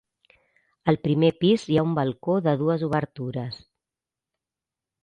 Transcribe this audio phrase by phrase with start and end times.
[0.93, 3.63] Al primer pis hi ha un balcó de dues obertures.